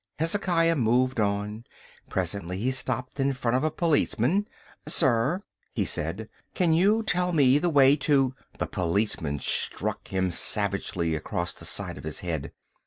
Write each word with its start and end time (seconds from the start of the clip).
Hezekiah 0.17 0.75
moved 0.77 1.19
on. 1.19 1.63
Presently 2.09 2.57
he 2.57 2.71
stopped 2.71 3.19
in 3.19 3.33
front 3.33 3.55
of 3.55 3.63
a 3.63 3.69
policeman. 3.69 4.47
"Sir," 4.87 5.43
he 5.75 5.85
said, 5.85 6.27
"can 6.55 6.73
you 6.73 7.03
tell 7.03 7.31
me 7.33 7.59
the 7.59 7.69
way 7.69 7.95
to—" 7.97 8.33
The 8.57 8.65
policeman 8.65 9.37
struck 9.37 10.07
him 10.07 10.31
savagely 10.31 11.13
across 11.13 11.53
the 11.53 11.65
side 11.65 11.99
of 11.99 12.03
the 12.03 12.19
head. 12.25 12.51